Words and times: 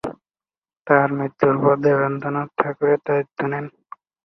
তার 0.87 1.09
মৃত্যুর 1.17 1.55
পর 1.63 1.75
দেবেন্দ্রনাথ 1.85 2.49
ঠাকুর 2.59 2.89
এর 2.93 2.99
দায়িত্ব 3.07 3.39
নেন। 3.51 3.65